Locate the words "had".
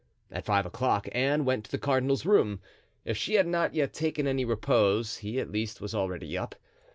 3.35-3.45